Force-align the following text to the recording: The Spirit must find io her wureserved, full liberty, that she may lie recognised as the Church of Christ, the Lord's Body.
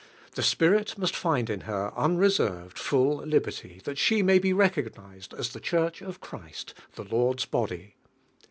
The 0.31 0.41
Spirit 0.41 0.97
must 0.97 1.15
find 1.15 1.47
io 1.51 1.59
her 1.59 1.91
wureserved, 1.95 2.79
full 2.79 3.17
liberty, 3.17 3.81
that 3.83 3.99
she 3.99 4.23
may 4.23 4.39
lie 4.39 4.51
recognised 4.51 5.31
as 5.35 5.49
the 5.49 5.59
Church 5.59 6.01
of 6.01 6.19
Christ, 6.19 6.73
the 6.95 7.03
Lord's 7.03 7.45
Body. 7.45 7.93